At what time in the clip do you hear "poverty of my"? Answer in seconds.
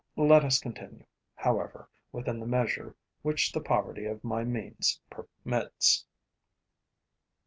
3.61-4.43